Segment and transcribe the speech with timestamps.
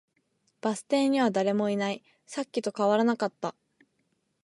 [0.61, 2.01] バス停には誰もいない。
[2.25, 3.53] さっきと変わらなかった。